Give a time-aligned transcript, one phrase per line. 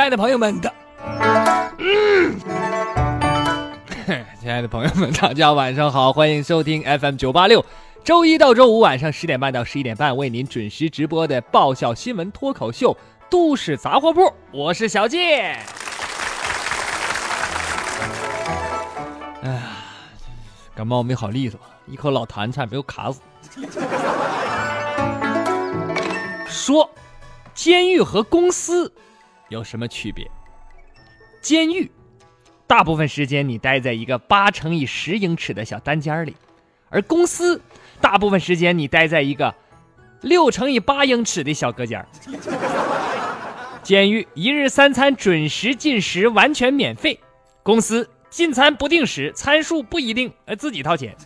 [0.00, 0.72] 亲爱的朋友们的，
[4.40, 7.62] 亲爱的朋友们，大家晚上好，欢迎收听 FM 九八六，
[8.02, 12.94] 周一到周五晚上十点半到十一点半为您准时直播的爆笑新闻脱口秀
[13.28, 14.22] 《都市杂货铺》，
[14.54, 15.58] 我是小健。
[19.42, 19.62] 哎呀，
[20.74, 23.20] 感冒没好利索，一口老痰差点被我卡死。
[26.48, 26.88] 说，
[27.52, 28.90] 监狱和公司
[29.50, 30.28] 有什么区别？
[31.42, 31.90] 监狱，
[32.66, 36.34] 大部分时间你待在一个八乘以十英尺的小单间里，
[36.88, 37.60] 而公司，
[38.00, 39.54] 大部分时间你待在一个
[40.22, 42.04] 六乘以八英尺的小隔间。
[43.82, 47.18] 监狱一日三餐准时进食，完全免费；
[47.62, 51.16] 公司进餐不定时，参数不一定，呃，自己掏钱。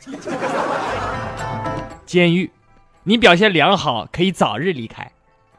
[2.07, 2.51] 监狱，
[3.03, 5.05] 你表现良好可以早日离开；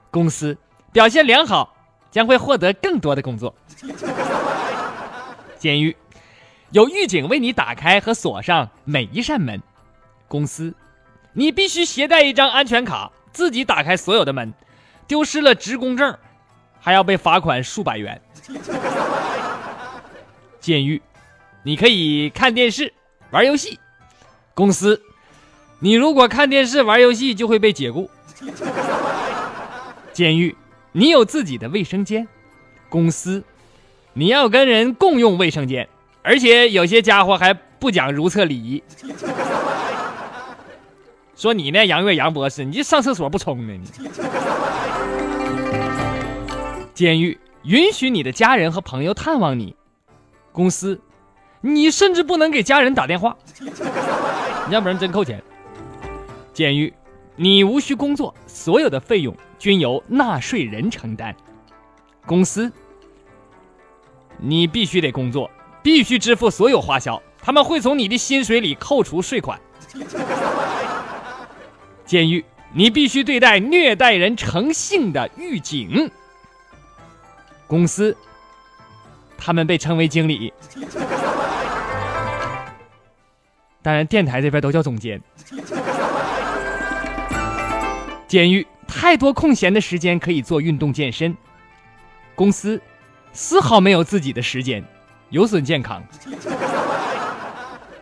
[0.09, 0.57] 公司
[0.93, 1.74] 表现良好
[2.15, 3.53] 将会获得更多的工作。
[5.59, 5.93] 监狱
[6.71, 9.59] 有狱警为你打开和锁上每一扇门；
[10.29, 10.73] 公司
[11.33, 14.53] 你必须携带一张安全卡，自己打开所有的门，
[15.05, 16.17] 丢失了职工证
[16.79, 18.21] 还要被罚款数百元。
[20.61, 21.01] 监狱
[21.63, 22.93] 你可以看电视、
[23.31, 23.77] 玩游戏；
[24.53, 25.01] 公司。
[25.79, 28.09] 你如果看电视玩游戏，就会被解雇。
[30.13, 30.55] 监狱，
[30.97, 32.25] 你有自己的卫生间；
[32.87, 33.43] 公司，
[34.13, 35.89] 你要跟人共用卫生间，
[36.21, 38.81] 而且有些家伙还不讲如厕礼仪。
[41.35, 43.73] 说你呢，杨月杨博士，你这上厕所不冲呢？
[43.73, 43.85] 你。
[46.93, 49.75] 监狱允许你的家人和朋友探望你；
[50.53, 51.01] 公司，
[51.59, 53.35] 你甚至不能给家人打电话，
[54.71, 55.43] 要不然真扣钱。
[56.53, 56.93] 监狱，
[57.35, 61.35] 你无需工作，所有的费用均由纳税人承担。
[62.25, 62.71] 公司，
[64.37, 65.51] 你必须得工作，
[65.83, 69.59] 必须支付所有花销，他们会从你的薪水里扣除税款。
[72.05, 72.43] 监狱，
[72.73, 76.09] 你必须对待虐待人成性的狱警。
[77.67, 78.15] 公司，
[79.37, 80.53] 他们被称为经理，
[83.81, 85.21] 当然电台这边都叫总监。
[88.27, 91.35] 监狱太多空闲的时间可以做运动健身，
[92.33, 92.81] 公司
[93.33, 94.83] 丝毫没有自己的时间，
[95.29, 96.03] 有损健康。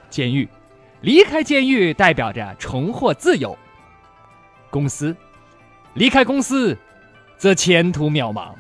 [0.10, 0.48] 监狱
[1.02, 3.58] 离开监狱代表着重获自由，
[4.70, 5.16] 公司
[5.94, 6.78] 离开公司
[7.38, 8.54] 则前途渺茫。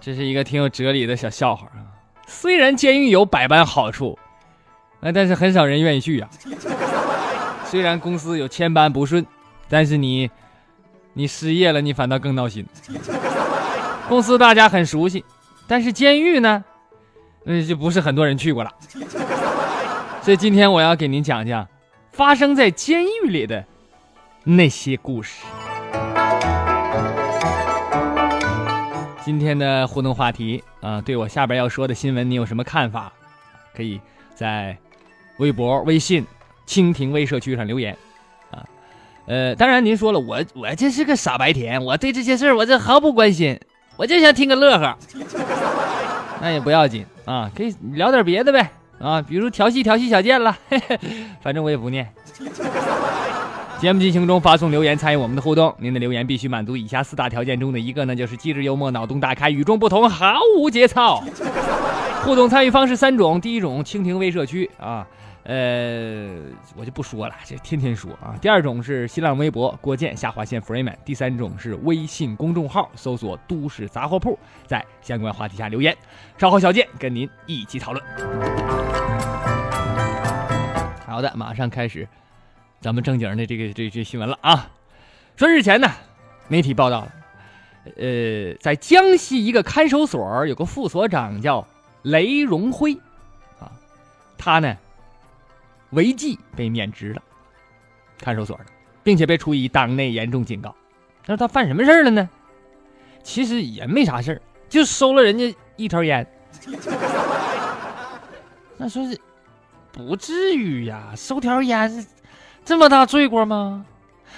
[0.00, 1.94] 这是一个挺有哲理的小笑话啊！
[2.26, 4.18] 虽然监狱有百般好处。
[5.00, 6.28] 哎，但是很少人愿意去呀。
[7.64, 9.24] 虽然公司有千般不顺，
[9.68, 10.28] 但是你，
[11.12, 12.66] 你失业了，你反倒更闹心。
[14.08, 15.24] 公司大家很熟悉，
[15.68, 16.64] 但是监狱呢，
[17.44, 18.72] 那就不是很多人去过了。
[20.22, 21.66] 所以今天我要给您讲讲
[22.10, 23.64] 发生在监狱里的
[24.42, 25.44] 那些故事。
[29.22, 33.12] 今天的互动话题啊，对我下边要说的新闻，你有什么看法？
[33.76, 34.00] 可以
[34.34, 34.76] 在。
[35.38, 36.24] 微博、微信、
[36.66, 37.96] 蜻蜓微社区上留言，
[38.50, 38.62] 啊，
[39.26, 43.58] 呃，当然您说了，我我这是个傻白甜，我对这些事儿我这毫不关心，
[43.96, 44.96] 我就想听个乐呵，
[46.42, 50.98] 那也不要紧啊，可以聊点别的呗，啊，比如调戏调戏小贱了，嘿嘿，
[51.40, 52.08] 反正我也不念。
[53.80, 61.22] 节目进行中发送留言参与我们的互动，您的留言必须满足以下四大条件中的一个呢，就是机智幽默、脑洞大开、与众不同、毫无节操。
[62.28, 65.06] 互动参与方式三种，第一种蜻蜓微社区啊。
[65.44, 66.28] 呃，
[66.76, 68.36] 我就不说了，这天天说啊。
[68.38, 74.38] 第二种是新浪微博郭建下划线 Freeman，第三种是微信公众号搜索“都市杂货铺”，
[74.68, 75.96] 在相关话题下留言。
[76.36, 78.04] 稍后小健跟您一起讨论。
[81.06, 82.06] 好的，马上开始
[82.78, 84.68] 咱们正经的这个这这新闻了啊。
[85.34, 85.88] 说日前呢，
[86.46, 87.12] 媒体报道了，
[87.96, 91.66] 呃，在江西一个看守所有个副所长叫
[92.02, 92.94] 雷荣辉
[93.58, 93.70] 啊，
[94.36, 94.76] 他呢。
[95.92, 97.22] 违纪被免职了，
[98.18, 98.64] 看守所的，
[99.02, 100.74] 并且被处以党内严重警告。
[101.24, 102.28] 那他犯什么事儿了呢？
[103.22, 106.26] 其实也没啥事儿，就收了人家一条烟。
[108.76, 109.18] 那说是
[109.90, 112.06] 不至于呀，收条烟
[112.66, 113.86] 这么大罪过吗？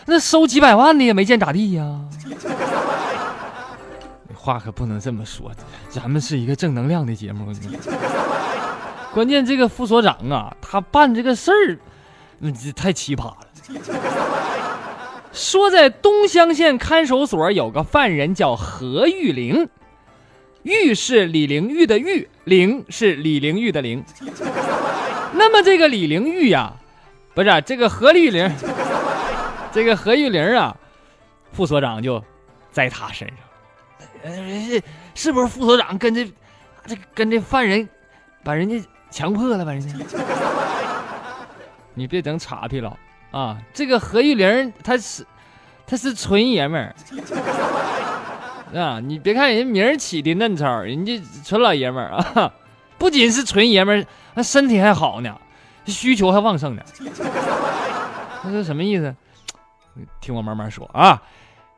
[0.07, 2.01] 那收几百万的也没见咋地呀。
[4.41, 5.53] 话可不能这么说，
[5.91, 7.53] 咱们是一个正能量的节目。
[9.13, 11.79] 关键这个副所长啊，他办这个事儿，
[12.39, 13.37] 那这太奇葩了。
[15.31, 19.69] 说在东乡县看守所有个犯人叫何玉玲，
[20.63, 24.03] 玉是李玲玉的玉，玲是李玲玉的玲。
[25.35, 26.73] 那么这个李玲玉呀，
[27.35, 28.51] 不是这个何玉玲，
[29.71, 30.75] 这个何玉玲啊，
[31.53, 32.25] 副所长就
[32.73, 33.37] 在他身上。
[34.23, 34.83] 呃，
[35.15, 36.31] 是不是副所长跟这
[36.87, 37.89] 这跟这犯人
[38.43, 39.73] 把人家强迫了吧？
[39.73, 39.95] 人家，
[41.95, 42.97] 你别整岔劈了。
[43.31, 45.25] 啊，这个何玉玲，他是，
[45.87, 46.93] 他是纯爷们儿
[48.77, 48.99] 啊！
[48.99, 52.53] 你别看人名起的嫩糙，人家纯老爷们儿啊！
[52.99, 55.39] 不仅是纯爷们儿，那身体还好呢，
[55.87, 56.83] 需求还旺盛呢。
[58.43, 59.15] 他说什么意思？
[60.21, 61.23] 听我慢慢说啊。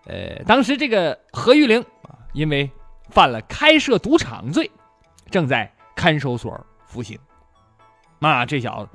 [0.06, 1.84] 呃，当时这个何玉玲，
[2.32, 2.68] 因为
[3.10, 4.68] 犯了开设赌场罪，
[5.30, 7.18] 正在看守所服刑。
[8.18, 8.90] 那这小子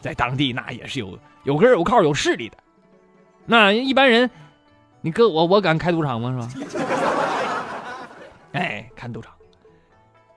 [0.00, 1.18] 在当地那也是有。
[1.44, 2.56] 有根有靠有势力的，
[3.46, 4.28] 那一般人，
[5.00, 6.48] 你搁我我敢开赌场吗？
[6.52, 6.68] 是吧？
[8.52, 9.32] 哎，看赌场，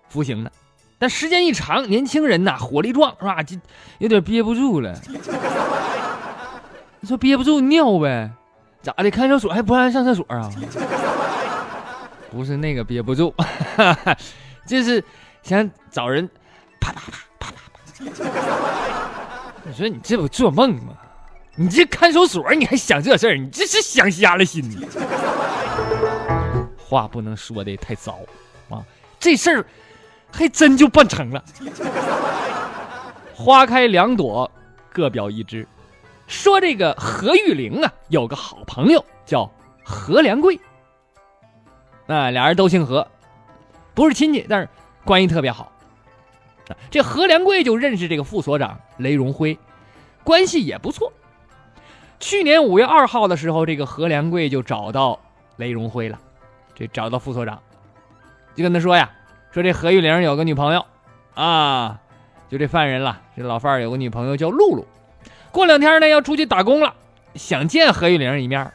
[0.08, 0.52] 服刑的，
[0.98, 3.44] 但时间一长，年轻人呐，火力壮是吧？
[3.44, 3.58] 就
[3.98, 4.94] 有点憋不住了。
[7.02, 8.32] 你说憋不住尿呗？
[8.82, 9.12] 咋的？
[9.12, 10.50] 看守所还不让上厕所啊？
[12.32, 13.36] 不是那个憋不住，
[14.66, 15.04] 就是
[15.44, 16.28] 想找人
[16.80, 18.72] 啪啪啪啪啪啪。
[19.64, 20.94] 你说你这不做梦吗？
[21.56, 23.38] 你这看守所你还想这事儿？
[23.38, 24.88] 你这是想瞎了心呢。
[26.78, 28.20] 话不能说的太糟
[28.70, 28.82] 啊！
[29.20, 29.66] 这事儿
[30.32, 31.44] 还真就办成了。
[33.36, 34.50] 花开两朵，
[34.94, 35.68] 各表一枝。
[36.28, 39.52] 说这个何玉玲啊，有个好朋友叫
[39.84, 40.58] 何良贵。
[42.12, 43.08] 那俩人都姓何，
[43.94, 44.68] 不是亲戚，但是
[45.06, 45.72] 关系特别好。
[46.90, 49.58] 这何良贵就认识这个副所长雷荣辉，
[50.22, 51.14] 关系也不错。
[52.20, 55.22] 去年五月二号的时候，这个何良贵就找到
[55.56, 56.20] 雷荣辉了，
[56.76, 57.62] 这找到副所长，
[58.56, 59.10] 就跟他说呀
[59.54, 60.86] ：“说这何玉玲有个女朋友，
[61.34, 62.02] 啊，
[62.50, 64.86] 就这犯人了，这老范儿有个女朋友叫露露，
[65.50, 66.94] 过两天呢要出去打工了，
[67.36, 68.70] 想见何玉玲一面。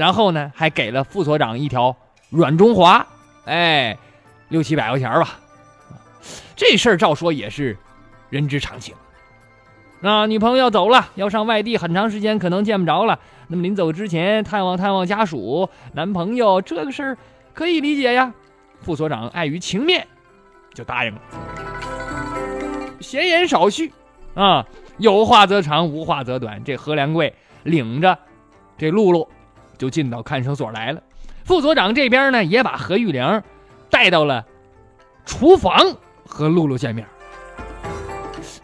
[0.00, 1.94] 然后呢，还给了副所长一条
[2.30, 3.06] 软中华，
[3.44, 3.98] 哎，
[4.48, 5.38] 六七百块钱吧。”
[6.56, 7.76] 这事儿照说也是
[8.30, 8.94] 人之常情。
[10.00, 13.18] 那女朋友要走了，要上外地，很长时间可能见不着了。
[13.48, 17.18] 那么临走之前探望探望家属，男朋友这个事儿
[17.52, 18.32] 可以理解呀。
[18.80, 20.08] 副所长碍于情面，
[20.72, 21.20] 就答应了。
[23.00, 23.92] 闲言少叙
[24.32, 26.64] 啊，有话则长，无话则短。
[26.64, 28.18] 这何良贵领着
[28.78, 29.28] 这露露
[29.80, 31.02] 就进到看守所来了。
[31.44, 33.42] 副所长这边呢，也把何玉玲
[33.88, 34.44] 带到了
[35.24, 35.96] 厨房。
[36.24, 37.04] 和露露见面，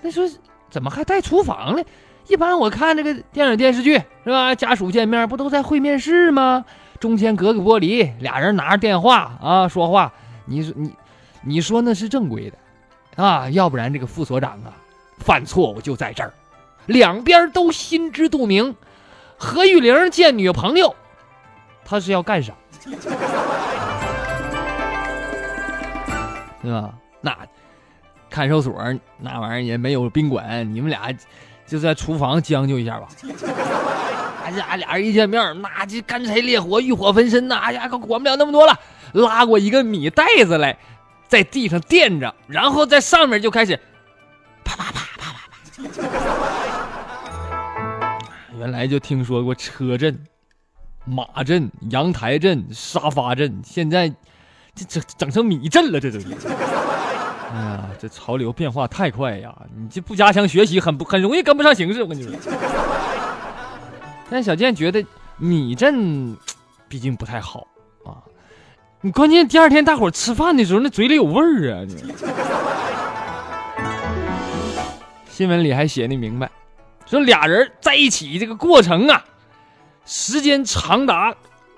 [0.01, 0.25] 那说
[0.71, 1.83] 怎么还带厨房呢？
[2.29, 4.55] 一般我看这个电影电视剧是吧？
[4.55, 6.65] 家属见面不都在会面室吗？
[7.01, 10.13] 中间隔个玻璃，俩人拿着电话啊说话。
[10.45, 10.93] 你说你，
[11.43, 13.51] 你说那是正规的啊？
[13.51, 14.71] 要不然这个副所长啊，
[15.19, 16.33] 犯错误就在这儿，
[16.87, 18.77] 两边都心知肚明。
[19.37, 20.95] 何玉玲见女朋友，
[21.87, 22.53] 他是要干啥？
[26.63, 26.93] 对吧？
[27.21, 27.35] 那。
[28.29, 28.75] 看守所
[29.19, 31.11] 那玩意儿也没有宾馆，你们俩
[31.65, 33.07] 就在厨房将就一下吧。
[34.45, 37.57] 哎呀，俩人一见面，那就干柴烈火，欲火焚身呐！
[37.63, 38.79] 哎呀，可管不了那么多了，
[39.13, 40.77] 拉过一个米袋子来，
[41.29, 43.81] 在地上垫着，然后在上面就开始
[44.65, 45.49] 啪啪啪啪啪啪。
[48.59, 50.19] 原来就听说过车震、
[51.07, 54.13] 马镇、阳台镇、沙发镇，现在
[54.75, 56.19] 这整整成米镇了，这都。
[57.49, 59.55] 哎呀，这潮流变化太快呀！
[59.75, 62.03] 你这不加强学习，很不很容易跟不上形势。
[62.03, 62.33] 我跟你说，
[64.29, 65.03] 但小健觉得
[65.39, 66.37] 米阵
[66.89, 67.67] 毕竟不太好
[68.05, 68.19] 啊。
[69.01, 71.85] 你关键第二天大伙吃饭的时候，那嘴里有味儿啊！
[71.87, 72.13] 你
[75.31, 76.51] 新闻里还写的明白，
[77.07, 79.25] 说俩人在一起这个过程啊，
[80.07, 81.35] 时间长达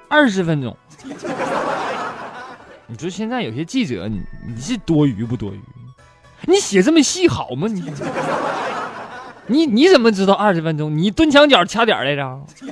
[0.08, 0.76] 二十分钟。
[2.86, 5.60] 你说现在有些记者，你你是多余不多余？
[6.42, 7.66] 你写这么细好吗？
[7.66, 7.92] 你
[9.46, 10.96] 你你怎么知道二十分钟？
[10.96, 12.40] 你蹲墙角掐点来着？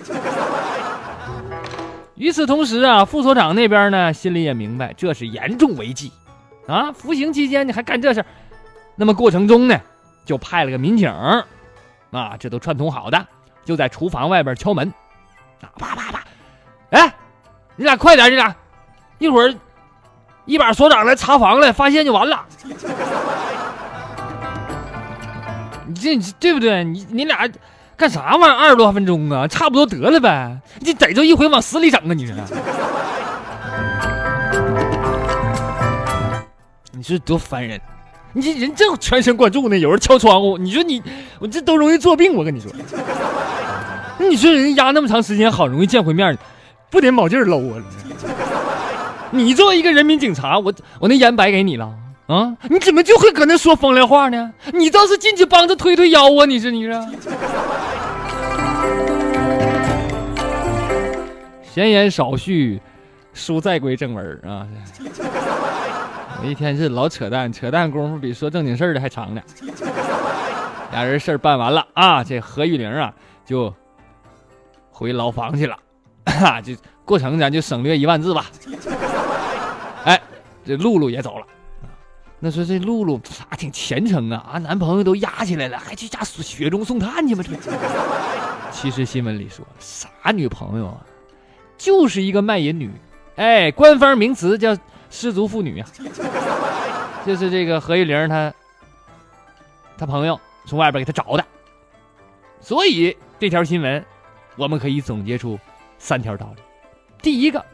[2.16, 6.10] 与此同时啊，副所长那边呢，心里也明白这是严重违纪
[6.66, 6.90] 啊！
[6.92, 8.24] 服刑期间你还干这事
[8.94, 9.78] 那么过程中呢，
[10.24, 11.44] 就派了个民警啊，
[12.38, 13.26] 这都串通好的，
[13.66, 14.90] 就在厨房外边敲门，
[15.60, 16.24] 啪啪啪！
[16.90, 17.14] 哎，
[17.76, 18.54] 你俩快点，你俩
[19.18, 19.54] 一会儿。
[20.44, 22.46] 一把所长来查房了，发现就完了。
[25.88, 26.84] 你这对不对？
[26.84, 27.50] 你你俩
[27.96, 28.56] 干啥玩意儿？
[28.56, 30.56] 二十多分钟啊，差不多得了呗。
[30.78, 32.14] 你逮着一回往死里整啊！
[32.14, 32.36] 你说，
[36.92, 37.80] 你说多烦人！
[38.32, 41.02] 你这人正全神贯注呢，有人敲窗户，你说你
[41.40, 42.34] 我这都容易作病。
[42.34, 42.70] 我跟你说，
[44.18, 46.36] 你说人压那么长时间，好容易见回面，
[46.90, 47.82] 不得卯劲搂啊？
[49.30, 51.92] 你作为一个人民警察，我我那烟白给你了。
[52.26, 52.52] 啊！
[52.68, 54.52] 你怎么就会搁那说风凉话呢？
[54.72, 56.44] 你倒是进去帮着推推腰啊！
[56.44, 56.92] 你是你是。
[61.72, 62.80] 闲言少叙，
[63.32, 64.66] 书再归正文啊！
[66.42, 69.40] 我一天是老扯淡，扯淡功夫比说正经事儿的还长呢。
[70.90, 73.12] 俩人事儿办完了啊，这何玉玲啊
[73.44, 73.72] 就
[74.96, 75.78] 回牢房去了，
[76.24, 76.74] 哈就
[77.04, 78.46] 过程咱就省略一万字吧。
[80.04, 80.18] 哎，
[80.64, 81.46] 这露露也走了。
[82.38, 87.44] 那说这露露啊挺虔诚啊啊，男朋友都压起来了，还去家雪中送炭去吗？
[87.46, 87.52] 这
[88.72, 91.04] 其实新闻里说啥女朋友啊，
[91.76, 92.90] 就是一个卖淫女，
[93.36, 94.74] 哎，官方名词叫
[95.10, 95.86] 失足妇女啊。
[97.26, 98.50] 就是这个何玉玲她
[99.98, 101.44] 她朋友从外边给她找的，
[102.62, 104.02] 所以这条新闻
[104.56, 105.58] 我们可以总结出
[105.98, 106.62] 三条道理。
[107.22, 107.64] 第一个。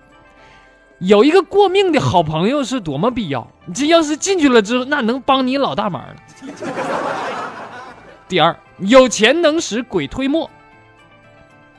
[0.98, 3.44] 有一个过命的好朋友是多么必要！
[3.74, 6.14] 这要是进去了之后，那能帮你老大忙了。
[8.28, 10.48] 第二，有钱能使鬼推磨，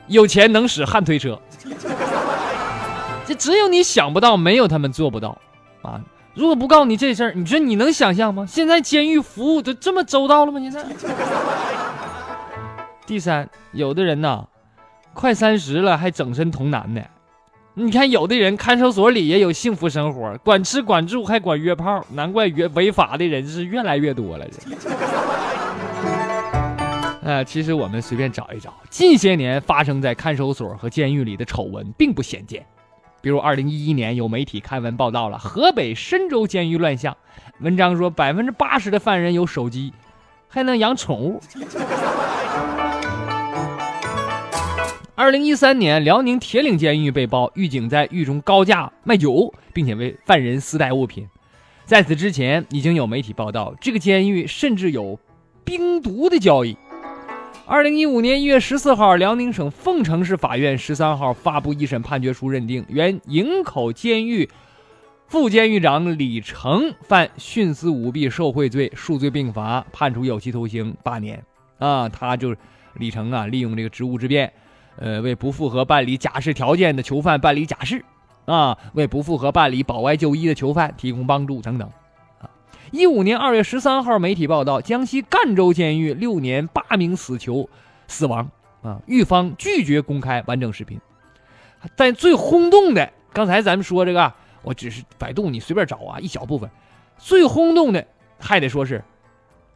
[0.08, 1.40] 有钱能使汉推车。
[3.24, 5.38] 这只有你想不到，没有他们做不到
[5.80, 5.98] 啊！
[6.34, 8.44] 如果不告诉你这事儿，你说你能想象吗？
[8.46, 10.60] 现在监狱服务都这么周到了吗？
[10.60, 10.84] 现在。
[13.06, 14.44] 第三，有的人呐，
[15.14, 17.00] 快三十了还整身童男呢。
[17.76, 24.46] 你看，有的人看守所里也有幸福生活，管吃管住还管约炮，难怪约违法的人是越来越多了。
[24.48, 24.58] 这
[27.26, 32.64] 呃，其实我们随便找一找，近些年发生在看守所和监狱里的丑闻并不鲜见。
[33.20, 37.16] 比如，二零一一年有媒体刊文报道了河北深州监狱乱象，
[37.60, 39.92] 文章说百分之八十的犯人有手机，
[40.46, 41.40] 还能养宠物。
[45.16, 51.28] 二零一三年，辽宁铁岭监狱被曝狱警在狱中高价卖酒，并且为犯人私带物品。
[51.84, 55.16] 在此之前，已经有媒体报道，这个监狱甚至有
[55.62, 56.76] 冰毒的交易。
[57.64, 64.50] 二零一五年一月十四号，辽宁省凤城市法院十三号发布一审判决书，认定原营口监狱
[65.28, 71.40] 副监狱长李成犯徇私舞弊受贿罪，数罪并罚，判处有期徒刑八年。
[71.78, 72.58] 啊，他就是
[72.94, 74.52] 李成啊，利用这个职务之便。
[74.96, 78.04] 呃，为不符合办理假释条件的囚犯办理假释，
[78.44, 81.90] 啊，为不符合办理保外就医的囚犯提供帮助等等，
[82.40, 82.48] 啊，
[82.92, 87.68] 一五年二月十三号，媒体报道，江西赣州监狱六年八名死囚
[88.06, 88.48] 死亡，
[88.82, 91.00] 啊，狱方拒绝公开完整视频，
[91.96, 94.32] 但最轰动的，刚才咱们说这个，
[94.62, 96.70] 我只是百度，你随便找啊，一小部分，
[97.18, 98.06] 最轰动的
[98.38, 99.02] 还得说是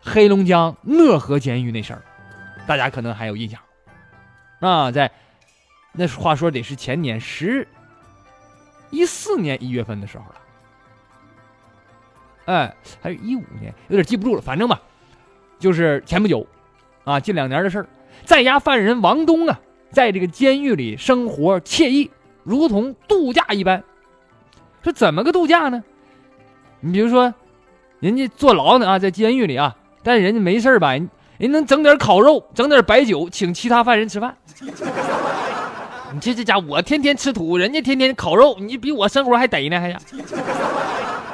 [0.00, 2.02] 黑龙江讷河监狱那事儿，
[2.68, 3.60] 大家可能还有印象。
[4.60, 5.10] 啊，在
[5.92, 7.66] 那话说得是前年十
[8.90, 10.34] 一四年一月份的时候了，
[12.46, 14.42] 哎，还是一五年，有点记不住了。
[14.42, 14.80] 反正吧，
[15.58, 16.46] 就是前不久，
[17.04, 17.88] 啊，近两年的事儿。
[18.24, 19.60] 在押犯人王东啊，
[19.92, 22.10] 在这个监狱里生活惬意，
[22.42, 23.84] 如同度假一般。
[24.82, 25.84] 说怎么个度假呢？
[26.80, 27.32] 你比如说，
[28.00, 30.94] 人家坐牢呢啊，在监狱里啊，但是人家没事吧？
[31.38, 34.36] 人能整点烤肉，整点白酒，请其他犯人吃饭。
[36.12, 40.00] 你这这家，我天天吃土，人家天天烤肉，你比我生活还得呢，还呀。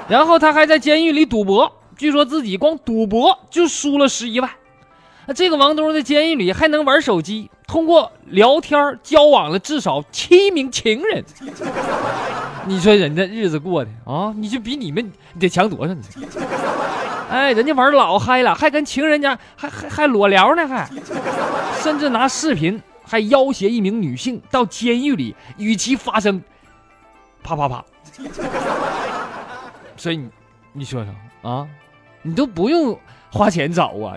[0.07, 4.51] 然后他还在监狱里赌博，据说自己光赌博就输了十一万。
[5.27, 11.25] 那这个王东在监狱里还能玩手机，通过聊天交往了至少七名情人。
[12.67, 15.95] 你说人家日子过的啊，你就比你们得强多少？
[15.95, 16.03] 你？
[17.35, 20.89] 哎，人家玩老嗨了，还跟情人家还还还裸聊呢，还
[21.83, 26.41] 甚至拿视频还要挟一名女性到监狱里与其发生
[27.43, 27.85] 啪啪啪。
[29.97, 30.31] 所以你
[30.73, 31.67] 你说说啊，
[32.23, 32.97] 你都不用
[33.33, 34.15] 花钱找啊，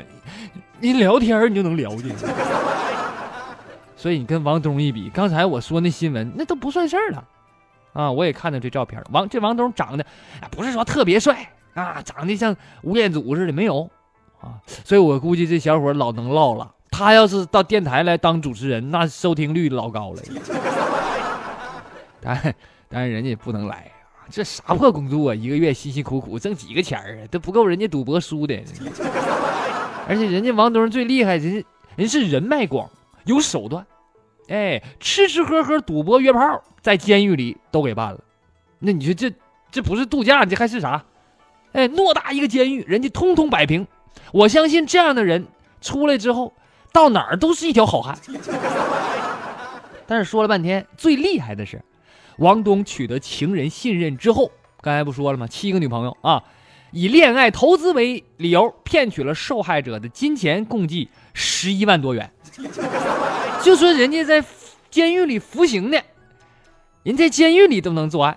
[0.79, 2.27] 你聊天你就能聊进去。
[3.95, 7.23] 所以你跟王东一比，刚才我说那新闻那都不算事儿了
[7.93, 8.11] 啊！
[8.11, 10.05] 我也看到这照片，王这王东长得
[10.51, 11.49] 不是说特别帅。
[11.77, 13.87] 啊，长得像吴彦祖似的，没有
[14.41, 16.73] 啊，所以我估计这小伙老能唠了。
[16.89, 20.21] 他要是到电台来当主持人，那收听率老高了。
[22.19, 22.55] 但
[22.89, 25.35] 但是人家不能来啊，这啥破工作啊？
[25.35, 28.59] 一个月辛辛苦苦挣几个钱啊，都不够人家赌博输的。
[30.09, 31.63] 而且人家王东最厉害，人
[31.95, 32.89] 人是人脉广，
[33.25, 33.85] 有手段，
[34.47, 38.19] 哎，吃吃喝喝、赌博约炮，在监狱里都给办了。
[38.79, 39.31] 那你说这
[39.69, 41.03] 这不是度假，这还是啥？
[41.77, 43.85] 哎，偌大一个监狱，人家通通摆平。
[44.31, 45.45] 我相信这样的人
[45.79, 46.51] 出来之后，
[46.91, 48.17] 到哪儿都是一条好汉。
[50.07, 51.79] 但是说了半天，最厉害的是，
[52.37, 54.49] 王东取得情人信任之后，
[54.81, 55.45] 刚才不说了吗？
[55.45, 56.43] 七个女朋友啊，
[56.89, 62.31] 以恋爱投资为理由，骗取了受害者的金钱，共计十一万多元。
[63.61, 64.43] 就说人家在
[64.89, 65.99] 监狱里服刑呢，
[67.03, 68.35] 人在监狱里都能作案。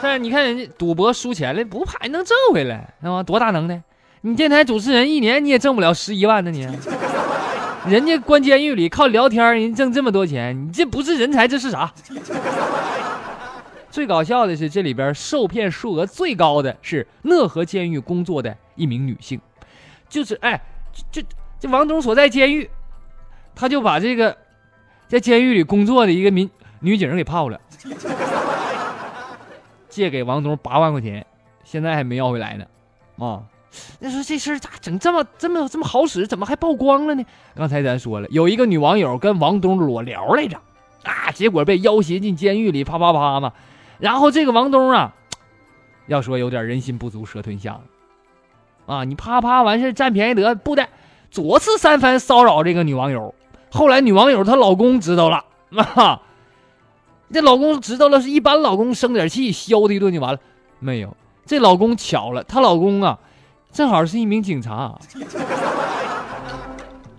[0.00, 3.22] 但是你看人家赌博输钱了，不怕还能挣回来，是吧？
[3.22, 3.82] 多大能耐！
[4.20, 6.68] 你电台主持人一年你也挣不了十一万呢，你。
[7.88, 11.92] 人家关监狱里靠聊天，人挣这么多钱，你这不是人才，这是啥？
[13.90, 19.40] 最搞笑的是，这里边受骗数额最高的是讷河监狱工作的一名女性，
[20.08, 20.60] 就是哎，
[21.10, 21.22] 这
[21.58, 22.68] 这王东所在监狱，
[23.54, 24.36] 他就把这个
[25.06, 26.50] 在监狱里工作的一个民
[26.80, 27.58] 女警给泡了，
[29.98, 31.26] 借给王东八万块钱，
[31.64, 32.64] 现在还没要回来呢，
[33.18, 33.42] 啊。
[33.98, 36.24] 那说这事儿咋整这么这么这么好使？
[36.24, 37.24] 怎么还曝光了呢？
[37.56, 40.56] 刚才咱说了，有一个女网友跟王东裸聊来着，
[41.02, 43.52] 啊，结果被要挟进监狱里，啪啪啪嘛。
[43.98, 45.14] 然后这个王东啊，
[46.06, 47.82] 要说有点人心不足蛇吞象，
[48.86, 50.88] 啊，你啪啪完事占便宜得不得，
[51.30, 53.34] 左次三番骚扰这个女网友。
[53.70, 55.44] 后来女网友她老公知道了，
[55.94, 56.22] 啊，
[57.32, 60.40] 这老公知道了是一般老公生点气削他一顿就完了，
[60.78, 63.18] 没有，这老公巧了，她老公啊。
[63.70, 64.98] 正好是一名警察，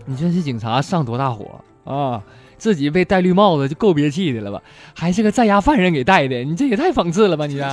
[0.05, 2.23] 你说这警察上多大火啊？
[2.57, 4.61] 自己被戴绿帽子就够憋气的了吧？
[4.93, 7.59] 还是个在押犯人给戴的，你这也太讽刺了吧你！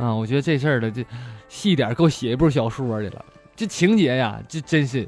[0.00, 1.04] 啊，我觉得这事儿的这
[1.48, 3.24] 细点够写一部小说的了。
[3.56, 5.06] 这情节呀，这真是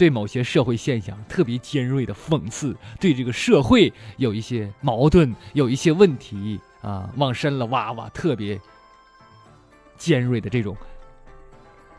[0.00, 8.58] 对某些社会现象特别尖锐的讽刺，对这个社会有一些矛盾，有一些问题啊，往深了挖挖，特别
[9.98, 10.74] 尖锐的这种。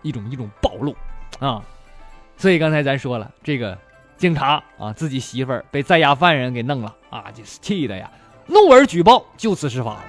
[0.02, 0.96] 一种一种暴露，
[1.38, 1.64] 啊，
[2.38, 3.78] 所以刚才咱说了，这个
[4.18, 8.10] 警察啊，自己媳妇儿被在押犯人给弄了啊，就是气的呀，
[8.48, 10.04] 怒而举报，就此事发了。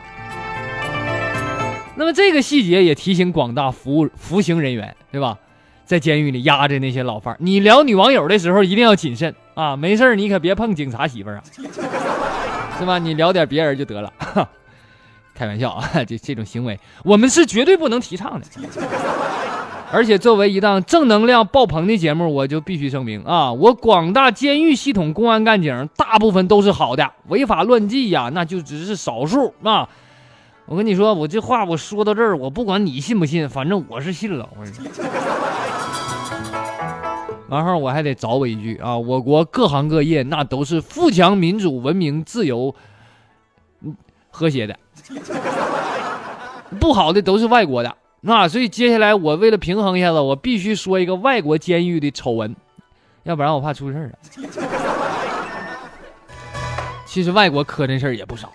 [1.94, 5.38] 那么这个细节也提醒广大服服刑人员，对吧？
[5.92, 11.42] 在监狱里压着那些老犯你聊女网友的时候一定要谨慎啊，没事你可别碰警察媳妇儿啊，
[12.78, 12.96] 是吧？
[12.98, 14.10] 你聊点别人就得了，
[15.36, 18.46] 开玩笑啊，这这种行为我们是绝对不能提倡的。
[19.92, 29.86] 而且作为一档正能量爆棚的节目，我就必须声明啊，我广大监狱系统公安干警大部分都是好的，违法乱纪呀，那就只是少数啊。
[30.64, 34.48] 我跟你说，我这话我说到这儿，我不管你信不信，反正我是信了。
[34.56, 34.84] 我跟你说
[37.56, 42.74] 然后我还得找我一句啊，我国各行各业那都是富强、民主、文明、自由、
[44.30, 44.78] 和谐的，
[46.80, 47.94] 不好的都是外国的。
[48.22, 52.56] 那所以接下来我为了平衡一下子，我必须说一个外国监狱的丑闻，
[53.24, 54.14] 要不然我怕出事儿啊。
[57.04, 58.50] 其实外国磕碜事儿也不少，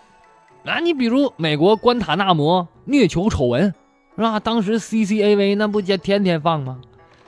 [0.63, 3.71] 那你比如美国关塔那摩虐囚丑闻，
[4.15, 4.39] 是吧？
[4.39, 6.79] 当时 CCAV 那不就天天放吗？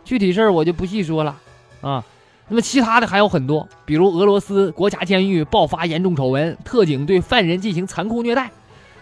[0.04, 1.40] 具体事儿我就不细说了
[1.82, 2.04] 啊。
[2.48, 8.50] 那么其他的还有很多，比如俄罗斯国家监狱爆发严重丑闻，特警对犯人进行残酷虐待。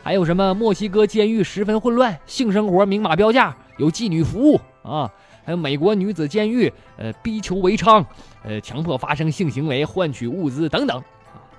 [0.03, 0.53] 还有什么？
[0.53, 5.11] 墨西哥监狱十分混乱，性生活明码标价，有妓女服务啊！
[5.45, 8.03] 还有美国女子监狱，呃，逼求为娼，
[8.43, 11.01] 呃，强迫发生性行为换取物资等等。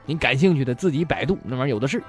[0.05, 2.03] 您感兴趣的自己百度，那玩意儿有的是。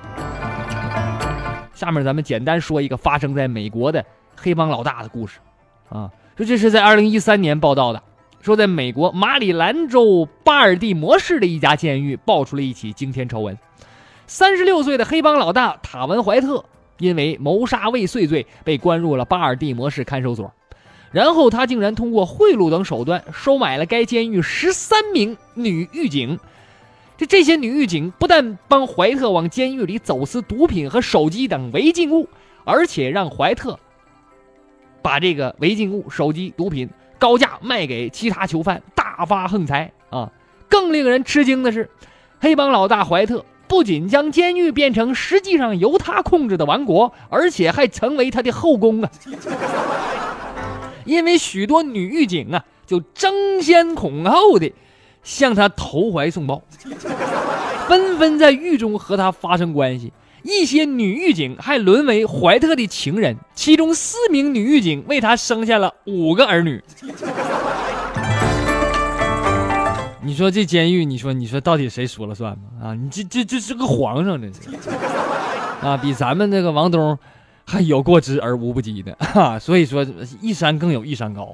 [1.74, 5.40] 下面咱们简单说一个发生在美国的黑帮老大的故事，
[5.90, 8.04] 啊，说这是在二零一三年报道的，
[8.42, 13.58] 说在美国马里兰州巴尔的摩市的一家监狱爆出了一起惊天丑闻。
[14.28, 16.64] 三十六岁的黑帮老大塔文怀特
[17.00, 20.54] 因为谋杀未遂罪被关入了巴尔的摩市看守所，
[21.12, 26.40] 然后他竟然通过贿赂等手段收买了该监狱十三名女狱警。
[27.18, 32.30] 这这些女狱警不但帮怀特往监狱里走私毒品和手机等违禁物，
[32.64, 33.78] 而且让怀特
[35.02, 40.32] 把这个违禁物、手机、毒品高价卖给其他囚犯，大发横财啊！
[40.68, 41.90] 更令人吃惊的是，
[42.40, 43.46] 黑帮老大怀特。
[43.68, 49.12] 不仅将监狱变成实际上由他控制的王国，而且还成为他的后宫啊！
[51.06, 54.74] 因为许多女狱警啊，就争先恐后的
[55.22, 56.64] 向他投怀送抱，
[57.88, 60.12] 纷纷在狱中和他发生关系。
[60.44, 66.82] 一些女狱警还沦为怀特的情人，其中四名女狱警为他生下了五个儿女。
[70.22, 72.90] 你说这监狱，你说你说到底谁说了算吗？
[72.90, 74.60] 啊，你这这这是个皇上，这是
[75.82, 77.18] 啊，比咱们这个王东
[77.66, 79.58] 还有过之而无不及的哈。
[79.58, 80.06] 所以说，
[80.42, 81.54] 一山更有一山高。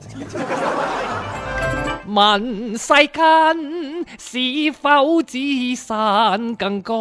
[2.08, 4.38] 问世间是
[4.80, 6.96] 否只山更高，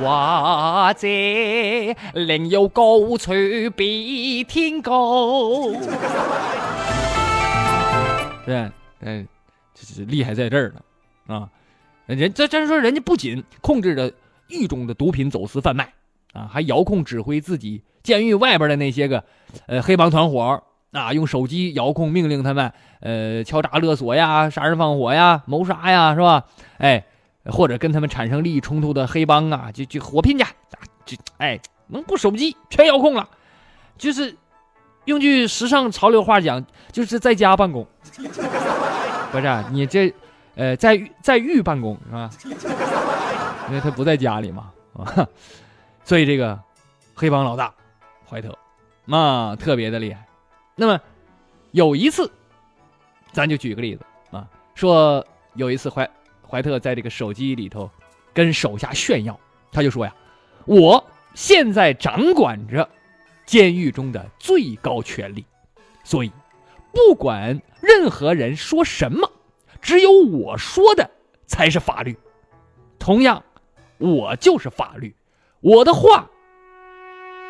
[0.00, 1.06] 或者
[2.14, 3.32] 另有高处
[3.76, 5.72] 比天高？
[8.44, 8.70] 对，
[9.00, 9.26] 嗯。
[9.78, 10.72] 这厉害在这儿
[11.26, 11.50] 呢，啊，
[12.06, 14.10] 人这这说人家不仅控制着
[14.48, 15.92] 狱中的毒品走私贩卖，
[16.32, 19.22] 啊，还遥控指挥自己监狱外边的那些个，
[19.66, 26.44] 呃，黑帮团伙啊，用手机遥控命令他们，呃，敲诈勒索呀，杀人放火呀，谋杀呀，是吧？
[26.78, 27.04] 哎，
[27.46, 30.44] 或者跟他们产生利益冲突的黑帮啊，就就火拼去，
[31.04, 33.28] 就哎，能不手机全遥控了，
[33.98, 34.36] 就是
[35.04, 37.86] 用句时尚潮流话讲，就是在家办公。
[39.32, 40.12] 不是你这，
[40.54, 42.30] 呃，在在狱办公是吧？
[43.68, 45.26] 因为他不在家里嘛，啊，
[46.04, 46.58] 所以这个
[47.14, 47.74] 黑帮老大
[48.28, 48.56] 怀特，
[49.04, 50.24] 嘛特别的厉害。
[50.76, 51.00] 那么
[51.72, 52.30] 有一次，
[53.36, 55.22] 咱就举个例子啊，说
[55.56, 56.08] 有一次怀
[56.48, 57.90] 怀特在这个手机里头
[58.32, 59.38] 跟手下炫耀，
[59.70, 60.14] 他就说呀，
[60.64, 62.88] 我现在掌管着
[63.44, 65.44] 监狱中的最高权力，
[66.02, 66.32] 所以。
[66.92, 69.30] 不管任何人说什么，
[69.82, 71.10] 只有我说的
[71.46, 72.16] 才是法律。
[72.98, 73.44] 同样，
[73.98, 75.14] 我就是法律，
[75.60, 76.26] 我的话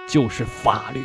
[0.08, 1.00] 就是法律。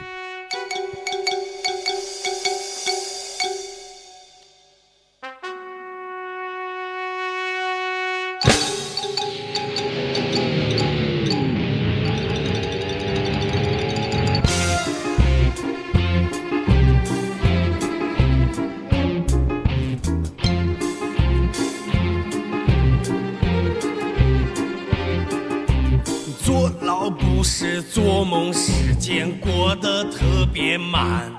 [27.64, 31.32] 是做梦时间过得特别慢，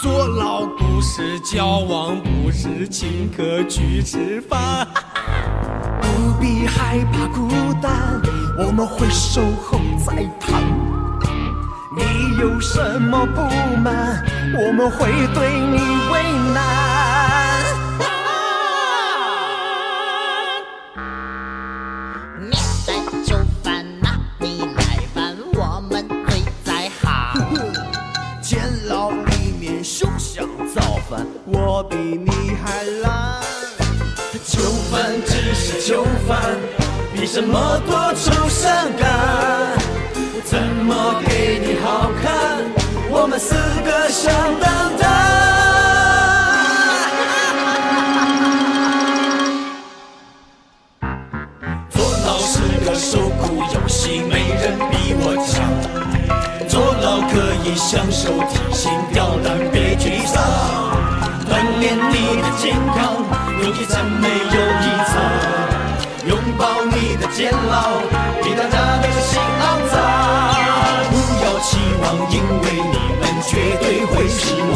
[0.00, 4.86] 坐牢不是交往，不是请客去吃饭。
[6.00, 7.48] 不必害怕孤
[7.82, 8.22] 单，
[8.60, 10.62] 我们会守候在旁。
[11.96, 13.40] 你有什么不
[13.80, 15.78] 满，我们会对你
[16.12, 16.22] 为
[16.54, 16.87] 难。
[37.14, 39.08] 比什么多愁善感。
[40.44, 42.64] 怎么给你好看？
[43.10, 45.02] 我们四个响当当。
[51.90, 55.52] 坐牢是个受苦游戏，没人比我强。
[56.68, 60.36] 坐牢可以享受提心吊胆，别沮丧。
[61.48, 63.24] 锻炼你的健康，
[63.60, 63.84] 有一
[72.30, 74.74] 因为你们绝对会失望。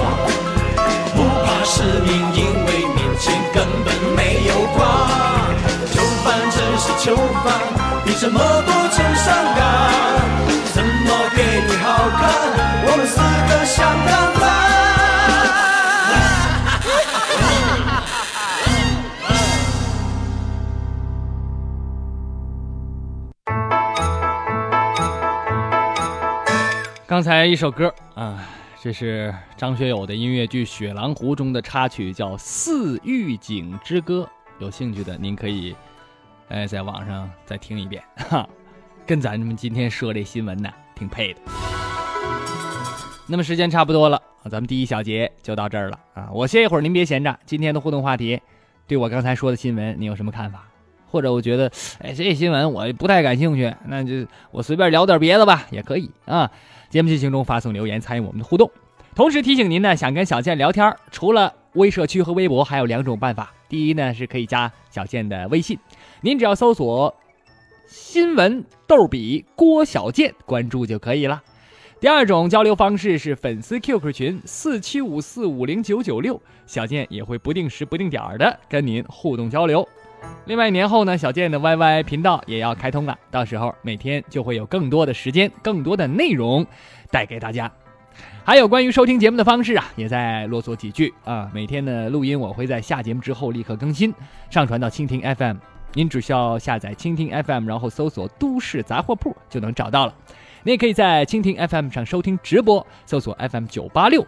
[1.15, 4.81] 不怕失明，因为面前根本没有光。
[5.93, 7.47] 囚犯真是囚犯，
[8.05, 9.61] 凭什么多愁善感。
[10.75, 11.87] 怎么给你好
[12.19, 12.23] 看？
[12.85, 13.17] 我们四
[13.49, 14.11] 个相当
[27.13, 28.49] 刚才一首歌啊，
[28.81, 34.27] 这是张学友的音乐剧《雪狼湖》中的插曲，叫《四狱警之歌》。
[34.65, 35.77] 有兴趣的您可以，
[36.49, 38.49] 哎，在网上再听一遍， 哈，
[39.07, 41.41] 跟咱们今天说这新闻呢挺配的。
[43.27, 46.31] 那么时间差不多了，咱们第一小节就到这儿了啊。
[46.33, 47.39] 我歇一会儿，您别闲着。
[47.45, 48.41] 今天的互动话题，
[48.87, 50.67] 对我刚才说的新闻，你有什么看法？
[51.11, 56.51] 或者我觉得，哎，这新闻我不太感兴趣，那就我随便聊点别的吧，也可以啊。
[56.93, 58.71] 节目进行中发送留言参与我们的互动，
[59.15, 63.51] 同时提醒您呢，想跟小健聊天，除了微社区和微博，还有两种办法。
[63.67, 65.79] 第一呢，是可以加小健的微信，
[66.21, 67.15] 您只要搜索
[67.89, 71.43] “新闻逗比郭小健”关注就可以了。
[71.99, 79.89] 第二种交流方式是粉丝 QQ 群四七五四五零九九六，小健也会不定时不定点的跟您互动交流。
[80.47, 86.67] 另外，年后呢，小健的 YY 频道也要开通了，到时候每天就会有更多的时间、更多的内容
[87.11, 87.71] 带给大家。
[88.45, 91.49] 还有关于收听节目的方式啊，也在啰嗦几句啊。
[91.55, 94.13] 每天的录音我会在下节目之后立刻更新，
[94.51, 95.57] 上传到蜻蜓 FM。
[95.95, 100.15] 您只需要下载蜻蜓 FM，然后搜索“都市杂货铺”就能找到了。
[100.65, 104.27] 你也可以在蜻蜓 FM 上收听直播，搜索 FM 九八六。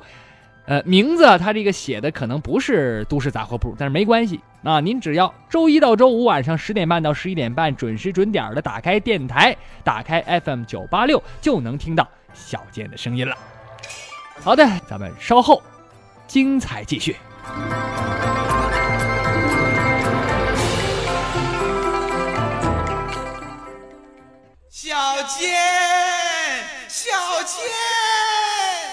[0.66, 4.80] 呃，名字它这个写的可能不是都市杂货铺，但是没关系啊。
[4.80, 13.36] 您只要周一到周五晚上十点半到十一点半准时准点的打开电台，打开 FM 九八六，就能听到小健的声音了。
[14.42, 15.62] 好的，咱们稍后
[16.26, 17.16] 精彩继续。
[24.70, 25.54] 小健，
[26.88, 27.10] 小
[27.44, 27.62] 健，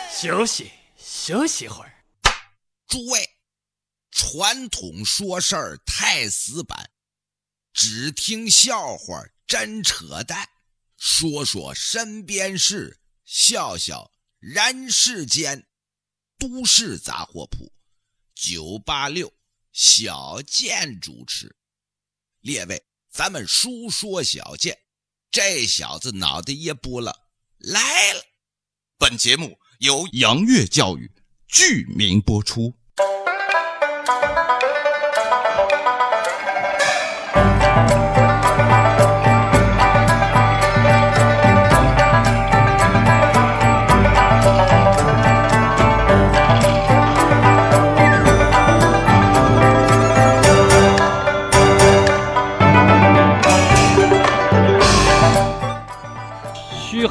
[0.10, 0.72] 休息。
[0.98, 1.92] 休息会儿，
[2.88, 3.20] 诸位，
[4.12, 6.92] 传统说事儿太死板，
[7.74, 10.48] 只听笑话真扯淡，
[10.98, 15.68] 说说身边事，笑笑人世间。
[16.38, 17.72] 都市杂货铺，
[18.36, 19.32] 九八六
[19.72, 21.56] 小健主持。
[22.42, 24.78] 列位，咱们书说小健，
[25.30, 28.24] 这小子脑袋也拨了，来了。
[28.98, 29.58] 本节目。
[29.82, 31.12] 由杨岳教育
[31.48, 32.72] 剧名播出。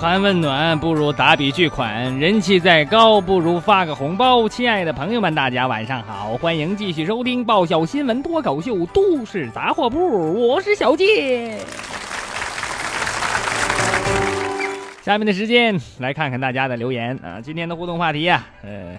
[0.00, 4.48] 寒问暖不如打笔巨款，人气再高不如发个红包。
[4.48, 9.98] 亲爱的朋友们，大家晚上好，欢迎继续收听爆笑新闻脱口秀《都市杂货铺》，
[10.32, 11.58] 我是小杰。
[15.02, 18.98] 下面的时间来看看大家的留言啊，今天的互动话题呀，呃，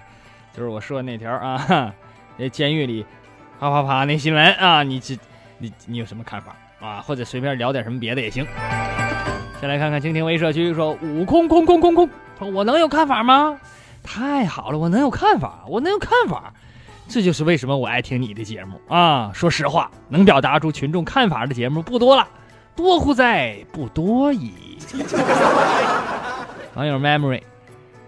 [0.56, 1.92] 就是我说的那条啊，
[2.36, 3.04] 那 监狱里
[3.58, 5.18] 啪啪啪那新闻啊，你这
[5.58, 7.00] 你你有什么看法啊？
[7.04, 8.46] 或者随便聊点什么别的也行。
[9.62, 12.10] 再来看看蜻蜓微社区说悟空空空空空，
[12.52, 13.56] 我能有看法吗？
[14.02, 16.52] 太好了，我能有看法，我能有看法，
[17.06, 19.30] 这就是为什么我爱听你的节目啊！
[19.32, 22.26] 说实话，能表达出群众看法的节目不多了，
[22.74, 24.52] 多乎在不多矣。
[26.74, 27.42] 网友 memory，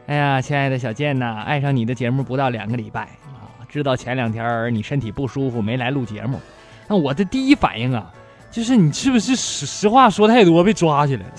[0.09, 6.41] 哎呀，亲爱的小健呐，爱上你的节目不到两个礼拜啊，知道前两天你身体不舒服没来录节目，
[6.89, 8.13] 那我的第一反应啊。
[8.55, 11.33] 就是你是不是实实话说太多被抓起来了？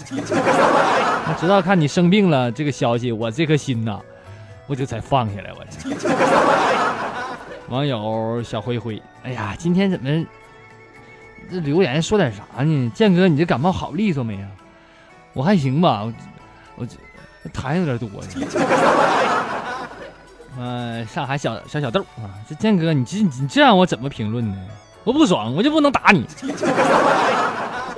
[1.27, 3.97] 我直到看你生病了这个消息，我这颗心呐，
[4.67, 5.49] 我就才放下来。
[5.51, 5.89] 我这
[7.69, 10.25] 网友小灰灰，哎呀，今天怎么
[11.49, 12.91] 这留言说点啥呢？
[12.93, 14.49] 建哥，你这感冒好利索没啊？
[15.31, 16.03] 我还行吧，
[16.75, 16.85] 我
[17.43, 18.09] 我痰有点多。
[20.57, 24.57] 嗯， 上海小小小豆啊，这建哥，你这你这让我怎么评论呢？
[25.05, 26.25] 我不爽，我就不能打你。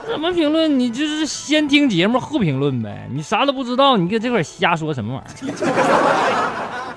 [0.05, 0.79] 怎么评论？
[0.79, 3.07] 你就是先听节目后评论呗。
[3.11, 6.93] 你啥都不知道，你搁这块瞎说什么玩意儿？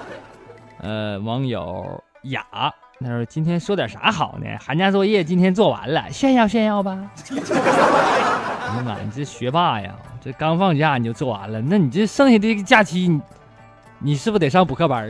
[0.83, 2.44] 呃，网友雅
[3.01, 4.46] 他说：“今天说点啥好呢？
[4.61, 6.99] 寒假作业今天做完了，炫耀炫耀吧。”
[7.33, 7.37] 哎
[8.77, 9.94] 呀妈，你这学霸呀！
[10.23, 13.20] 这刚放假你就做完了，那你这剩下的假期，你
[13.99, 15.09] 你是不是得上补课班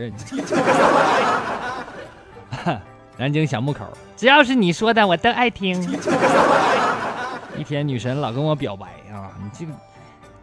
[2.65, 2.81] 啊？
[3.17, 3.85] 南京小木口，
[4.21, 5.81] 只要是你说的，我都爱听。
[7.57, 9.71] 一天女神老跟我表白啊，你这个，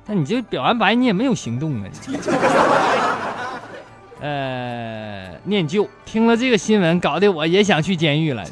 [0.05, 1.87] 那你这表完白你也没有行动啊。
[4.21, 8.43] 呃，念旧，听了这个新闻，搞得我也想去监狱了。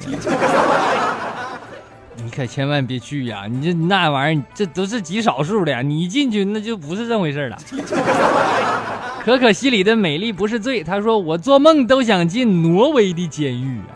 [2.15, 3.47] 你可千万别去呀！
[3.51, 7.59] 你这那玩意儿，这都是极少数的呀，你进去那就不是这回事了。
[9.25, 13.95] 可可西里的美丽不是罪，他说我做梦都想进挪威的监狱啊。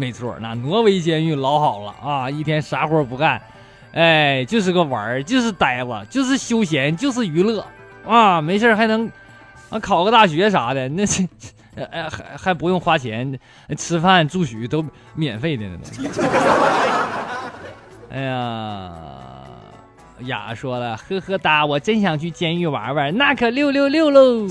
[0.00, 2.30] 没错，那挪威监狱老好了啊！
[2.30, 3.38] 一天啥活不干，
[3.92, 7.62] 哎，就是个玩儿，就是呆吧，就是休闲，就是娱乐
[8.08, 8.40] 啊！
[8.40, 9.06] 没事还能
[9.68, 11.28] 啊考个大学啥的，那这
[11.92, 13.38] 哎还还不用花钱，
[13.76, 14.82] 吃饭住宿都
[15.14, 15.80] 免费的呢。
[18.10, 18.90] 哎呀，
[20.20, 24.48] 雅说了，呵呵哒，我真想去监狱玩玩，那可六六六喽！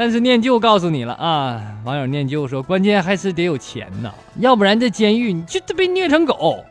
[0.00, 6.64] 但是念旧告诉你了啊，网友念旧说，关键还是得有钱呐，要不然这监狱你就得被虐成狗，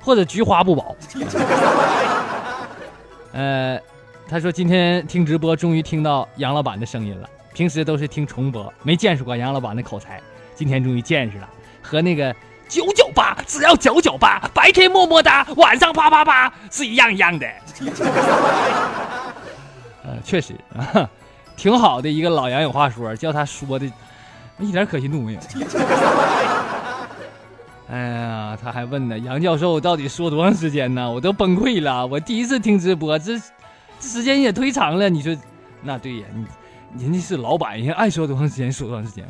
[0.00, 0.96] 或者菊花不保。
[3.32, 3.78] 呃，
[4.26, 10.18] 他说今天听直播，终于听到杨老板的声音了，平时都是听重播，没见识过杨老板的口才，
[10.54, 11.46] 今天终于见识了，
[11.82, 12.34] 和那个
[12.70, 17.46] 九九八只要九九八，白天么么哒，晚上啪啪啪是一样一样的。
[20.04, 21.06] 呃，确实啊。
[21.56, 23.90] 挺好的一个老杨有话说，叫他说的
[24.58, 25.40] 一点可信度没有。
[27.90, 31.10] 哎呀，他还问呢，杨教授到底说多长时间呢？
[31.10, 32.06] 我都崩溃了。
[32.06, 33.38] 我第一次听直播，这
[34.00, 35.10] 这时间也忒长了。
[35.10, 35.36] 你说，
[35.82, 36.26] 那对呀，
[36.94, 39.26] 你人家是老板，人家爱说多长时间说多长时间。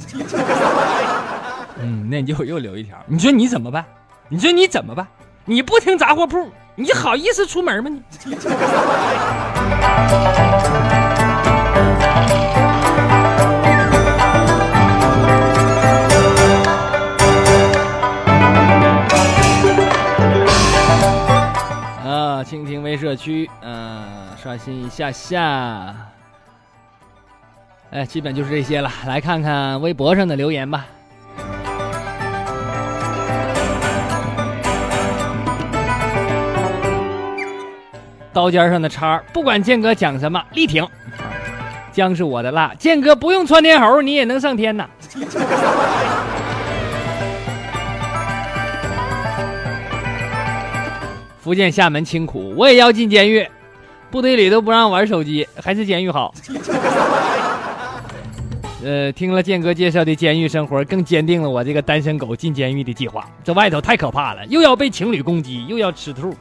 [1.83, 2.97] 嗯，那你就又留一条。
[3.07, 3.85] 你说你怎么办？
[4.29, 5.05] 你说你怎么办？
[5.45, 7.91] 你不听杂货铺，你好意思出门吗？
[8.25, 8.37] 你。
[22.05, 24.05] 啊，蜻蜓微社区，嗯，
[24.43, 25.95] 刷新一下下。
[27.91, 28.91] 哎，基本就是这些了。
[29.07, 30.87] 来看看微博上的留言吧。
[38.33, 40.83] 刀尖上的叉，不管剑哥讲什么，力挺。
[41.93, 44.89] 姜是我的辣，剑哥不用窜天猴，你也能上天呐。
[51.41, 53.47] 福建厦门清苦，我也要进监狱。
[54.11, 56.33] 部队里都不让玩手机，还是监狱好。
[58.85, 63.29] 呃，听了剑哥介绍的监狱生活，更坚定了我这个单身狗进监狱的计划。
[63.45, 66.35] 这外头太可怕了，又要被情侣攻击，又要吃兔。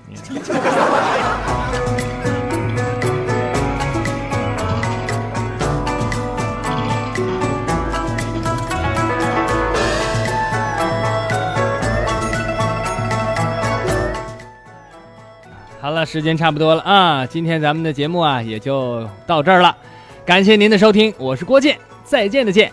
[15.82, 19.76] 好了，时间差不多了啊，今天咱们的节目啊也就到这儿了，
[20.24, 22.72] 感谢您的收听，我是郭健，再见的见，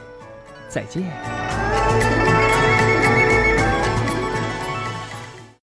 [0.68, 1.37] 再见。